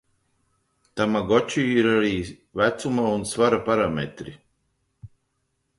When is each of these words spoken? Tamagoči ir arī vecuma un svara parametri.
Tamagoči 1.01 1.65
ir 1.81 1.89
arī 1.91 2.15
vecuma 2.61 3.07
un 3.13 3.27
svara 3.35 3.61
parametri. 3.69 4.35